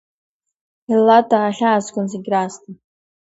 Елладаа 0.93 1.49
хьаазгон 1.57 2.05
зегь 2.11 2.27
раасҭа… 2.31 2.71